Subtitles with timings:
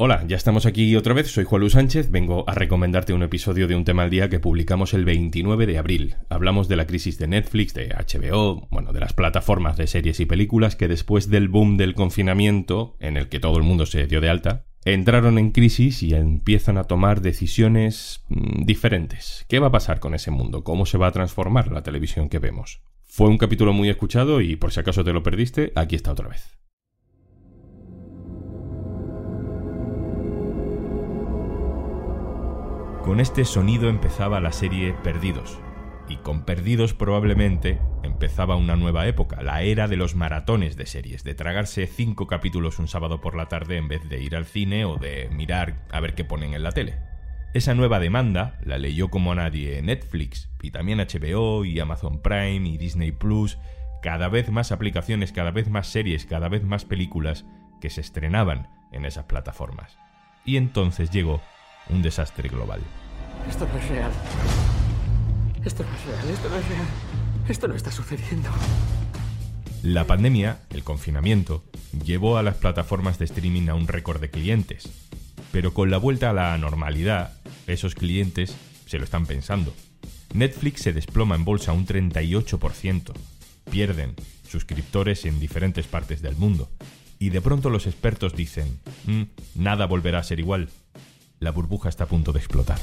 [0.00, 3.66] Hola, ya estamos aquí otra vez, soy Juan Luis Sánchez, vengo a recomendarte un episodio
[3.66, 6.14] de Un tema al día que publicamos el 29 de abril.
[6.28, 10.26] Hablamos de la crisis de Netflix, de HBO, bueno, de las plataformas de series y
[10.26, 14.20] películas que después del boom del confinamiento, en el que todo el mundo se dio
[14.20, 19.46] de alta, entraron en crisis y empiezan a tomar decisiones mm, diferentes.
[19.48, 20.62] ¿Qué va a pasar con ese mundo?
[20.62, 22.82] ¿Cómo se va a transformar la televisión que vemos?
[23.02, 26.28] Fue un capítulo muy escuchado y por si acaso te lo perdiste, aquí está otra
[26.28, 26.56] vez.
[33.08, 35.58] Con este sonido empezaba la serie Perdidos.
[36.10, 41.24] Y con Perdidos probablemente empezaba una nueva época, la era de los maratones de series,
[41.24, 44.84] de tragarse cinco capítulos un sábado por la tarde en vez de ir al cine
[44.84, 46.96] o de mirar a ver qué ponen en la tele.
[47.54, 52.76] Esa nueva demanda la leyó como nadie Netflix, y también HBO y Amazon Prime y
[52.76, 53.56] Disney Plus,
[54.02, 57.46] cada vez más aplicaciones, cada vez más series, cada vez más películas
[57.80, 59.96] que se estrenaban en esas plataformas.
[60.44, 61.40] Y entonces llegó
[61.90, 62.80] un desastre global.
[63.48, 64.10] Esto no es real.
[65.64, 66.86] Esto no es real, esto no es real.
[67.48, 68.50] Esto no está sucediendo.
[69.82, 71.64] La pandemia, el confinamiento,
[72.04, 74.88] llevó a las plataformas de streaming a un récord de clientes.
[75.52, 77.32] Pero con la vuelta a la normalidad,
[77.66, 78.54] esos clientes
[78.86, 79.72] se lo están pensando.
[80.34, 83.12] Netflix se desploma en bolsa un 38%.
[83.70, 84.14] Pierden
[84.48, 86.70] suscriptores en diferentes partes del mundo.
[87.18, 89.22] Y de pronto los expertos dicen, "Mm,
[89.54, 90.68] nada volverá a ser igual
[91.40, 92.78] la burbuja está a punto de explotar.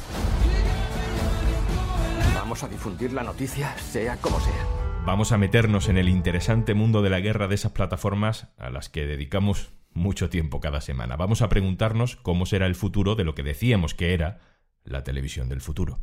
[2.34, 4.68] Vamos a difundir la noticia, sea como sea.
[5.06, 8.90] Vamos a meternos en el interesante mundo de la guerra de esas plataformas a las
[8.90, 11.16] que dedicamos mucho tiempo cada semana.
[11.16, 14.40] Vamos a preguntarnos cómo será el futuro de lo que decíamos que era
[14.84, 16.00] la televisión del futuro.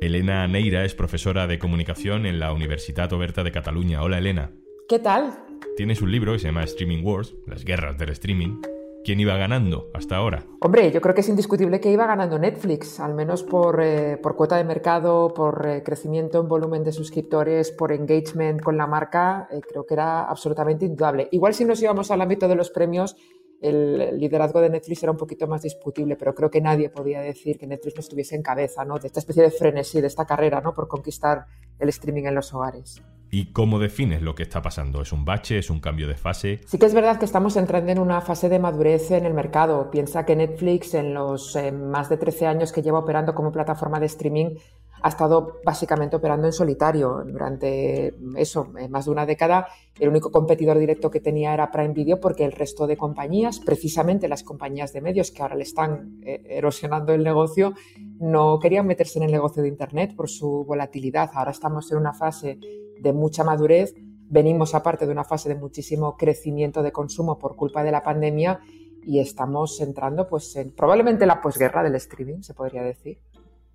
[0.00, 4.02] Elena Neira es profesora de comunicación en la Universidad Oberta de Cataluña.
[4.02, 4.50] Hola Elena.
[4.88, 5.38] ¿Qué tal?
[5.76, 8.60] Tienes un libro que se llama Streaming Wars, las guerras del streaming,
[9.04, 10.44] ¿Quién iba ganando hasta ahora?
[10.60, 14.36] Hombre, yo creo que es indiscutible que iba ganando Netflix, al menos por, eh, por
[14.36, 19.48] cuota de mercado, por eh, crecimiento en volumen de suscriptores, por engagement con la marca,
[19.50, 21.28] eh, creo que era absolutamente indudable.
[21.32, 23.16] Igual si nos íbamos al ámbito de los premios,
[23.62, 27.58] el liderazgo de Netflix era un poquito más discutible, pero creo que nadie podía decir
[27.58, 28.98] que Netflix no estuviese en cabeza ¿no?
[28.98, 30.74] de esta especie de frenesí, de esta carrera ¿no?
[30.74, 31.46] por conquistar
[31.78, 33.00] el streaming en los hogares.
[33.30, 35.00] ¿Y cómo defines lo que está pasando?
[35.00, 35.56] ¿Es un bache?
[35.56, 36.60] ¿Es un cambio de fase?
[36.66, 39.90] Sí que es verdad que estamos entrando en una fase de madurez en el mercado.
[39.90, 43.98] Piensa que Netflix en los eh, más de 13 años que lleva operando como plataforma
[44.00, 44.56] de streaming
[45.02, 47.24] ha estado básicamente operando en solitario.
[47.26, 49.66] Durante eso, más de una década,
[49.98, 54.28] el único competidor directo que tenía era Prime Video porque el resto de compañías, precisamente
[54.28, 57.74] las compañías de medios que ahora le están eh, erosionando el negocio,
[58.20, 61.30] no querían meterse en el negocio de Internet por su volatilidad.
[61.34, 62.58] Ahora estamos en una fase
[63.00, 63.94] de mucha madurez,
[64.28, 68.60] venimos aparte de una fase de muchísimo crecimiento de consumo por culpa de la pandemia
[69.04, 73.18] y estamos entrando pues en probablemente la posguerra del streaming, se podría decir.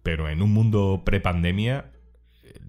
[0.08, 1.92] Pero en un mundo prepandemia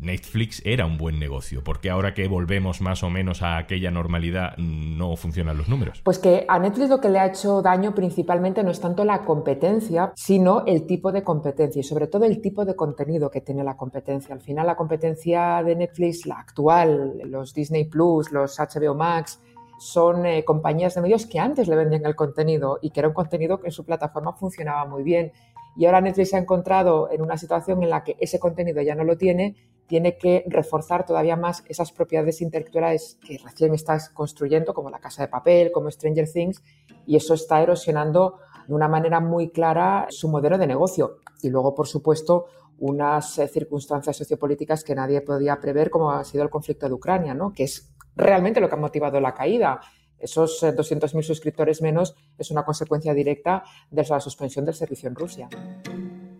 [0.01, 4.57] Netflix era un buen negocio, porque ahora que volvemos más o menos a aquella normalidad
[4.57, 6.01] no funcionan los números.
[6.03, 9.21] Pues que a Netflix lo que le ha hecho daño principalmente no es tanto la
[9.21, 13.63] competencia, sino el tipo de competencia y sobre todo el tipo de contenido que tiene
[13.63, 14.35] la competencia.
[14.35, 19.41] Al final la competencia de Netflix, la actual, los Disney Plus, los HBO Max,
[19.79, 23.15] son eh, compañías de medios que antes le vendían el contenido y que era un
[23.15, 25.31] contenido que en su plataforma funcionaba muy bien.
[25.79, 28.97] Y ahora Netflix se ha encontrado en una situación en la que ese contenido ya
[28.97, 29.55] no lo tiene
[29.87, 35.23] tiene que reforzar todavía más esas propiedades intelectuales que recién estás construyendo, como la casa
[35.23, 36.63] de papel, como Stranger Things,
[37.07, 41.21] y eso está erosionando de una manera muy clara su modelo de negocio.
[41.43, 42.47] Y luego, por supuesto,
[42.79, 47.33] unas eh, circunstancias sociopolíticas que nadie podía prever, como ha sido el conflicto de Ucrania,
[47.33, 47.55] ¿no?
[47.55, 49.81] que es realmente lo que ha motivado la caída.
[50.19, 55.15] Esos 200.000 eh, suscriptores menos es una consecuencia directa de la suspensión del servicio en
[55.15, 55.49] Rusia.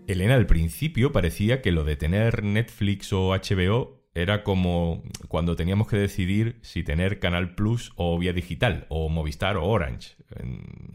[0.07, 5.87] Elena, al principio parecía que lo de tener Netflix o HBO era como cuando teníamos
[5.87, 10.17] que decidir si tener Canal Plus o vía digital, o Movistar o Orange,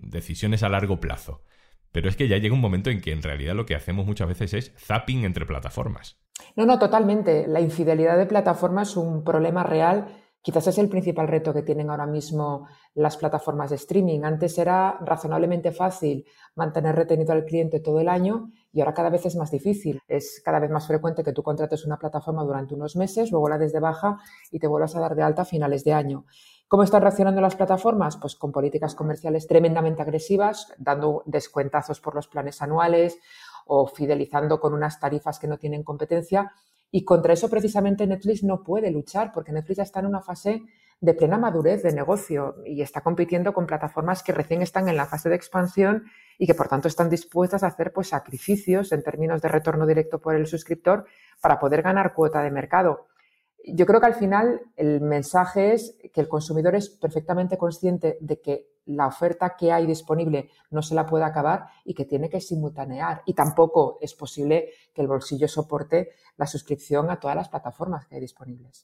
[0.01, 1.44] decisiones a largo plazo.
[1.91, 4.27] Pero es que ya llega un momento en que en realidad lo que hacemos muchas
[4.27, 6.18] veces es zapping entre plataformas.
[6.56, 7.47] No, no, totalmente.
[7.47, 10.07] La infidelidad de plataformas es un problema real
[10.44, 14.24] Quizás es el principal reto que tienen ahora mismo las plataformas de streaming.
[14.24, 16.25] Antes era razonablemente fácil
[16.56, 20.01] mantener retenido al cliente todo el año y ahora cada vez es más difícil.
[20.06, 23.57] Es cada vez más frecuente que tú contrates una plataforma durante unos meses, luego la
[23.57, 24.18] des de baja
[24.51, 26.25] y te vuelvas a dar de alta a finales de año.
[26.68, 28.18] ¿Cómo están reaccionando las plataformas?
[28.18, 33.18] Pues con políticas comerciales tremendamente agresivas, dando descuentazos por los planes anuales
[33.66, 36.51] o fidelizando con unas tarifas que no tienen competencia
[36.95, 40.62] y contra eso precisamente Netflix no puede luchar porque Netflix ya está en una fase
[41.01, 45.07] de plena madurez de negocio y está compitiendo con plataformas que recién están en la
[45.07, 46.04] fase de expansión
[46.38, 50.22] y que por tanto están dispuestas a hacer pues, sacrificios en términos de retorno directo
[50.22, 51.06] por el suscriptor
[51.42, 53.07] para poder ganar cuota de mercado.
[53.66, 58.39] Yo creo que al final el mensaje es que el consumidor es perfectamente consciente de
[58.39, 62.41] que la oferta que hay disponible no se la puede acabar y que tiene que
[62.41, 63.21] simultanear.
[63.25, 68.15] Y tampoco es posible que el bolsillo soporte la suscripción a todas las plataformas que
[68.15, 68.83] hay disponibles.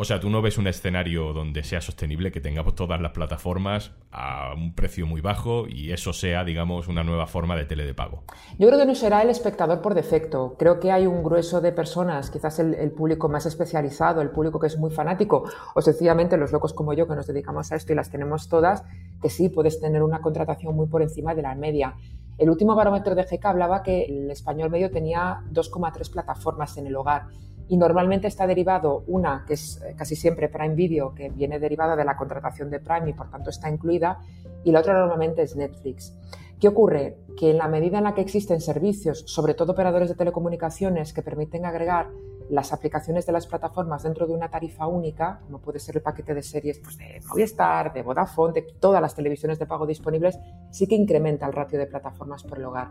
[0.00, 3.90] O sea, tú no ves un escenario donde sea sostenible que tengamos todas las plataformas
[4.12, 7.94] a un precio muy bajo y eso sea, digamos, una nueva forma de tele de
[7.94, 8.22] pago.
[8.60, 10.54] Yo creo que no será el espectador por defecto.
[10.56, 14.60] Creo que hay un grueso de personas, quizás el, el público más especializado, el público
[14.60, 17.92] que es muy fanático, o sencillamente los locos como yo que nos dedicamos a esto
[17.92, 18.84] y las tenemos todas,
[19.20, 21.94] que sí puedes tener una contratación muy por encima de la media.
[22.38, 26.96] El último barómetro de GK hablaba que el español medio tenía 2,3 plataformas en el
[26.96, 27.26] hogar
[27.68, 31.94] y normalmente está derivado una, que es eh, casi siempre Prime Video, que viene derivada
[31.94, 34.18] de la contratación de Prime y por tanto está incluida,
[34.64, 36.12] y la otra normalmente es Netflix.
[36.60, 37.18] ¿Qué ocurre?
[37.36, 41.22] Que en la medida en la que existen servicios, sobre todo operadores de telecomunicaciones, que
[41.22, 42.10] permiten agregar
[42.50, 46.34] las aplicaciones de las plataformas dentro de una tarifa única, como puede ser el paquete
[46.34, 50.38] de series pues, de Movistar, de Vodafone, de todas las televisiones de pago disponibles,
[50.70, 52.90] sí que incrementa el ratio de plataformas por el hogar.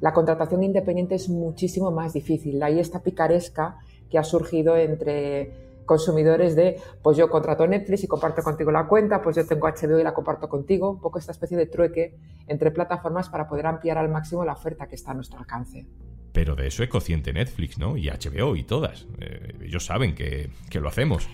[0.00, 2.62] La contratación independiente es muchísimo más difícil.
[2.62, 3.78] Ahí esta picaresca
[4.10, 9.20] que ha surgido entre consumidores de, pues yo contrato Netflix y comparto contigo la cuenta,
[9.20, 12.14] pues yo tengo HBO y la comparto contigo, un poco esta especie de trueque
[12.46, 15.86] entre plataformas para poder ampliar al máximo la oferta que está a nuestro alcance.
[16.32, 17.96] Pero de eso es consciente Netflix, ¿no?
[17.96, 19.08] Y HBO y todas.
[19.18, 21.26] Eh, ellos saben que, lo hacemos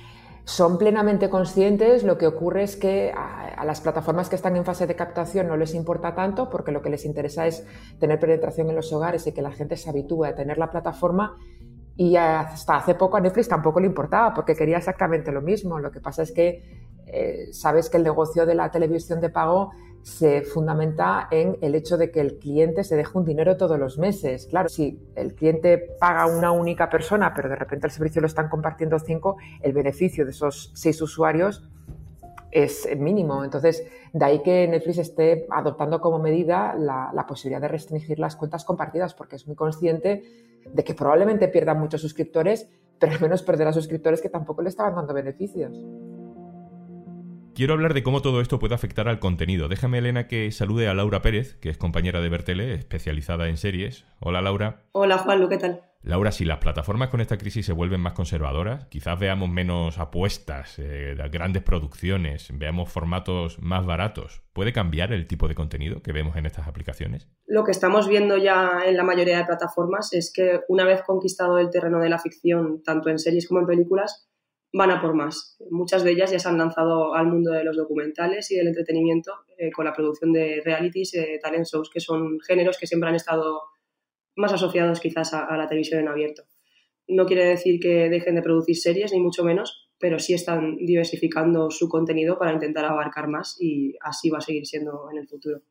[0.47, 4.87] son plenamente conscientes, lo que ocurre es que a, las plataformas que están en fase
[4.87, 7.67] de captación no les importa tanto porque lo que les interesa es
[7.99, 11.39] tener penetración en los hogares y que la gente se habitúe a tener la plataforma
[11.97, 15.79] y hasta hace poco a Netflix tampoco le importaba porque quería exactamente lo mismo.
[15.79, 19.71] Lo que pasa es que eh, sabes que el negocio de la televisión de pago
[20.03, 23.97] se fundamenta en el hecho de que el cliente se deje un dinero todos los
[23.97, 24.47] meses.
[24.47, 28.49] Claro, si el cliente paga una única persona, pero de repente el servicio lo están
[28.51, 31.67] compartiendo cinco, el beneficio de esos seis usuarios
[32.51, 33.45] es mínimo.
[33.45, 33.83] Entonces,
[34.13, 38.65] de ahí que Netflix esté adoptando como medida la, la, posibilidad de restringir las cuentas
[38.65, 40.23] compartidas, porque es muy consciente
[40.73, 42.69] de que probablemente pierda muchos suscriptores,
[42.99, 45.77] pero al menos perderá suscriptores que tampoco le estaban dando beneficios.
[47.55, 49.69] Quiero hablar de cómo todo esto puede afectar al contenido.
[49.69, 54.05] Déjame, Elena, que salude a Laura Pérez, que es compañera de Bertele, especializada en series.
[54.19, 54.83] Hola, Laura.
[54.91, 55.81] Hola, Juan, ¿qué tal?
[56.03, 60.81] Laura, si las plataformas con esta crisis se vuelven más conservadoras, quizás veamos menos apuestas,
[60.81, 64.43] eh, grandes producciones, veamos formatos más baratos.
[64.53, 67.29] ¿Puede cambiar el tipo de contenido que vemos en estas aplicaciones?
[67.47, 71.59] Lo que estamos viendo ya en la mayoría de plataformas es que una vez conquistado
[71.59, 74.29] el terreno de la ficción, tanto en series como en películas,
[74.75, 75.57] van a por más.
[75.71, 79.33] Muchas de ellas ya se han lanzado al mundo de los documentales y del entretenimiento
[79.57, 83.15] eh, con la producción de realities, eh, talent shows, que son géneros que siempre han
[83.15, 83.63] estado
[84.35, 86.43] más asociados quizás a, la televisión en abierto.
[87.07, 91.71] No quiere decir que dejen de producir series, ni mucho menos, pero sí están diversificando
[91.71, 95.63] su contenido para intentar abarcar más y así va a seguir siendo en el futuro.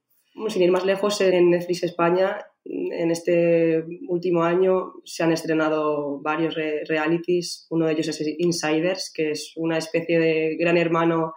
[0.47, 6.55] Sin ir más lejos, en Netflix España en este último año se han estrenado varios
[6.55, 7.67] realities.
[7.69, 11.33] Uno de ellos es Insiders, que es una especie de gran hermano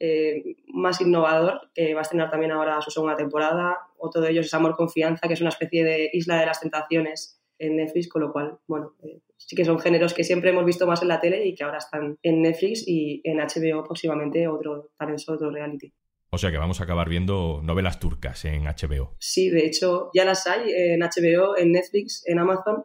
[0.00, 3.78] eh, más innovador, que va a estrenar también ahora su segunda temporada.
[3.98, 7.40] Otro de ellos es Amor Confianza, que es una especie de isla de las tentaciones
[7.58, 10.86] en Netflix, con lo cual, bueno, eh, sí que son géneros que siempre hemos visto
[10.88, 14.90] más en la tele y que ahora están en Netflix y en HBO próximamente otro,
[14.98, 15.92] otro reality.
[16.34, 19.14] O sea que vamos a acabar viendo novelas turcas en HBO.
[19.20, 22.84] Sí, de hecho ya las hay en HBO, en Netflix, en Amazon.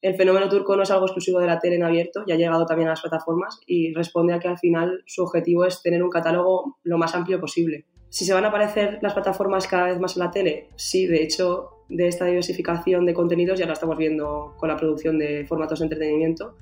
[0.00, 2.66] El fenómeno turco no es algo exclusivo de la tele en abierto, ya ha llegado
[2.66, 6.10] también a las plataformas y responde a que al final su objetivo es tener un
[6.10, 7.86] catálogo lo más amplio posible.
[8.08, 11.22] Si se van a aparecer las plataformas cada vez más en la tele, sí, de
[11.22, 15.78] hecho, de esta diversificación de contenidos ya la estamos viendo con la producción de formatos
[15.78, 16.56] de entretenimiento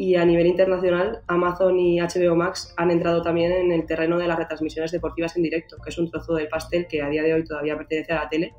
[0.00, 4.26] y a nivel internacional, Amazon y HBO Max han entrado también en el terreno de
[4.26, 7.34] las retransmisiones deportivas en directo, que es un trozo del pastel que a día de
[7.34, 8.54] hoy todavía pertenece a la tele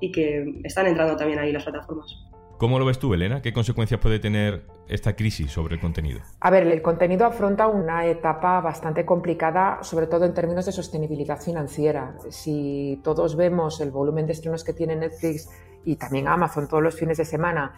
[0.00, 2.16] y que están entrando también ahí las plataformas.
[2.58, 3.42] ¿Cómo lo ves tú, Elena?
[3.42, 6.20] ¿Qué consecuencias puede tener esta crisis sobre el contenido?
[6.38, 11.40] A ver, el contenido afronta una etapa bastante complicada, sobre todo en términos de sostenibilidad
[11.40, 12.16] financiera.
[12.30, 15.50] Si todos vemos el volumen de estrenos que tiene Netflix
[15.84, 17.74] y también Amazon todos los fines de semana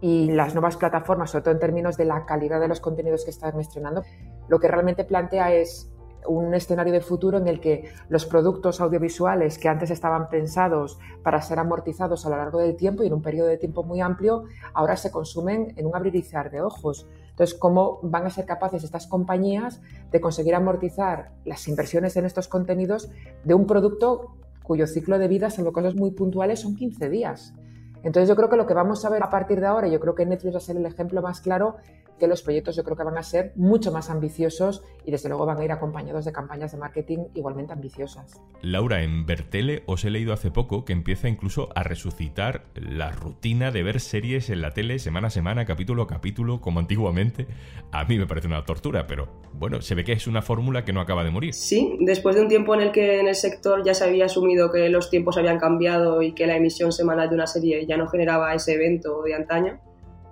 [0.00, 3.30] y las nuevas plataformas, sobre todo en términos de la calidad de los contenidos que
[3.30, 4.02] están estrenando,
[4.48, 5.90] lo que realmente plantea es
[6.28, 11.40] un escenario de futuro en el que los productos audiovisuales que antes estaban pensados para
[11.40, 14.44] ser amortizados a lo largo del tiempo y en un periodo de tiempo muy amplio,
[14.74, 17.06] ahora se consumen en un abrir y cerrar de ojos.
[17.30, 22.48] Entonces, ¿cómo van a ser capaces estas compañías de conseguir amortizar las inversiones en estos
[22.48, 23.10] contenidos
[23.44, 27.54] de un producto cuyo ciclo de vida, salvo cosas muy puntuales, son 15 días?
[28.02, 30.14] Entonces yo creo que lo que vamos a ver a partir de ahora, yo creo
[30.14, 31.76] que Netflix va a ser el ejemplo más claro,
[32.18, 35.46] que los proyectos yo creo que van a ser mucho más ambiciosos y desde luego
[35.46, 38.40] van a ir acompañados de campañas de marketing igualmente ambiciosas.
[38.62, 43.70] Laura, en Bertele os he leído hace poco que empieza incluso a resucitar la rutina
[43.70, 47.46] de ver series en la tele semana a semana, capítulo a capítulo, como antiguamente.
[47.92, 50.92] A mí me parece una tortura, pero bueno, se ve que es una fórmula que
[50.92, 51.54] no acaba de morir.
[51.54, 54.70] Sí, después de un tiempo en el que en el sector ya se había asumido
[54.70, 58.08] que los tiempos habían cambiado y que la emisión semanal de una serie ya no
[58.08, 59.80] generaba ese evento de antaño,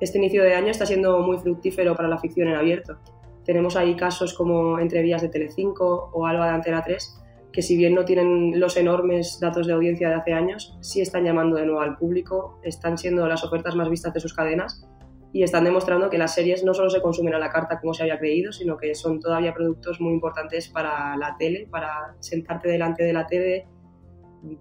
[0.05, 2.99] este inicio de año está siendo muy fructífero para la ficción en abierto.
[3.45, 7.21] Tenemos ahí casos como Entrevías de Telecinco o Alba de Antena 3,
[7.53, 11.25] que si bien no tienen los enormes datos de audiencia de hace años, sí están
[11.25, 14.87] llamando de nuevo al público, están siendo las ofertas más vistas de sus cadenas
[15.33, 18.03] y están demostrando que las series no solo se consumen a la carta como se
[18.03, 23.05] había creído, sino que son todavía productos muy importantes para la tele, para sentarte delante
[23.05, 23.67] de la tele,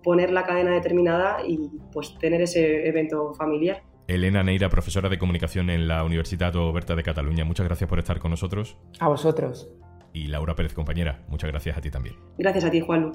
[0.03, 3.83] poner la cadena determinada y pues tener ese evento familiar.
[4.07, 8.19] Elena Neira, profesora de comunicación en la Universidad Oberta de Cataluña, muchas gracias por estar
[8.19, 8.77] con nosotros.
[9.00, 9.69] A vosotros.
[10.13, 12.15] Y Laura Pérez, compañera, muchas gracias a ti también.
[12.38, 13.12] Gracias a ti, Juan.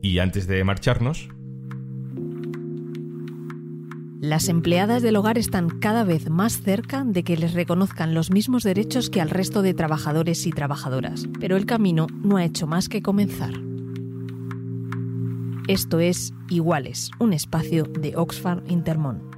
[0.00, 1.28] Y antes de marcharnos,
[4.20, 8.62] las empleadas del hogar están cada vez más cerca de que les reconozcan los mismos
[8.62, 12.88] derechos que al resto de trabajadores y trabajadoras, pero el camino no ha hecho más
[12.88, 13.52] que comenzar.
[15.72, 19.31] Esto es Iguales, un espacio de Oxfam Intermón.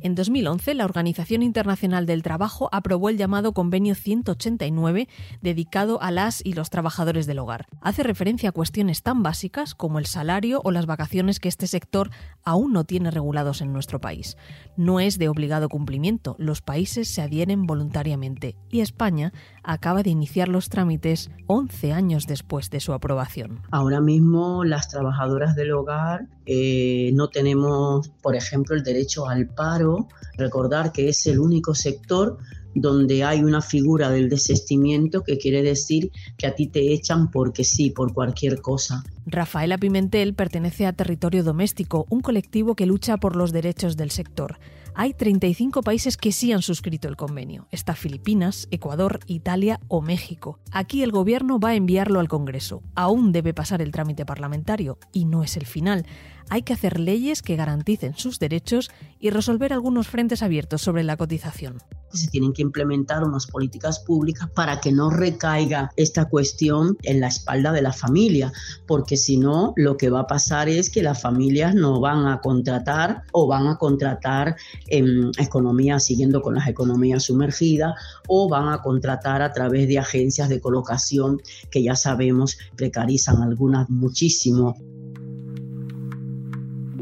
[0.00, 5.08] En 2011, la Organización Internacional del Trabajo aprobó el llamado Convenio 189
[5.42, 7.66] dedicado a las y los trabajadores del hogar.
[7.80, 12.10] Hace referencia a cuestiones tan básicas como el salario o las vacaciones que este sector
[12.44, 14.36] aún no tiene regulados en nuestro país.
[14.76, 19.32] No es de obligado cumplimiento, los países se adhieren voluntariamente y España
[19.64, 23.62] acaba de iniciar los trámites 11 años después de su aprobación.
[23.72, 29.87] Ahora mismo las trabajadoras del hogar eh, no tenemos, por ejemplo, el derecho al paro.
[30.36, 32.38] Recordar que es el único sector
[32.74, 37.64] donde hay una figura del desestimiento que quiere decir que a ti te echan porque
[37.64, 39.04] sí, por cualquier cosa.
[39.26, 44.58] Rafaela Pimentel pertenece a Territorio Doméstico, un colectivo que lucha por los derechos del sector.
[44.94, 47.68] Hay 35 países que sí han suscrito el convenio.
[47.70, 50.58] Está Filipinas, Ecuador, Italia o México.
[50.72, 52.82] Aquí el gobierno va a enviarlo al Congreso.
[52.96, 56.04] Aún debe pasar el trámite parlamentario y no es el final
[56.50, 58.90] hay que hacer leyes que garanticen sus derechos
[59.20, 61.78] y resolver algunos frentes abiertos sobre la cotización.
[62.12, 67.28] Se tienen que implementar unas políticas públicas para que no recaiga esta cuestión en la
[67.28, 68.50] espalda de la familia,
[68.86, 72.40] porque si no, lo que va a pasar es que las familias no van a
[72.40, 77.94] contratar o van a contratar en economía siguiendo con las economías sumergidas
[78.26, 83.90] o van a contratar a través de agencias de colocación que ya sabemos precarizan algunas
[83.90, 84.76] muchísimo.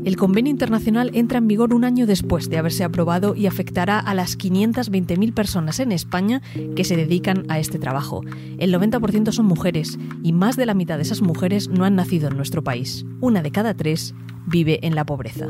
[0.07, 4.15] El convenio internacional entra en vigor un año después de haberse aprobado y afectará a
[4.15, 6.43] las 520.000 personas en España
[6.77, 8.21] que se dedican a este trabajo.
[8.59, 12.29] El 90% son mujeres y más de la mitad de esas mujeres no han nacido
[12.29, 13.05] en nuestro país.
[13.21, 14.15] Una de cada tres
[14.47, 15.49] vive en la pobreza.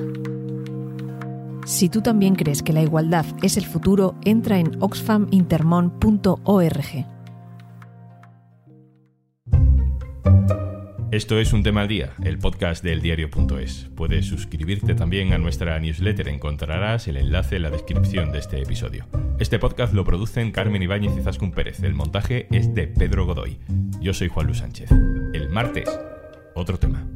[1.67, 7.16] Si tú también crees que la igualdad es el futuro, entra en oxfamintermon.org.
[11.17, 13.89] Esto es Un Tema al Día, el podcast del diario.es.
[13.95, 19.07] Puedes suscribirte también a nuestra newsletter, encontrarás el enlace en la descripción de este episodio.
[19.39, 23.57] Este podcast lo producen Carmen Ibáñez y Zascun Pérez, el montaje es de Pedro Godoy.
[23.99, 24.91] Yo soy Juan Luis Sánchez.
[25.33, 25.89] El martes,
[26.55, 27.07] otro tema.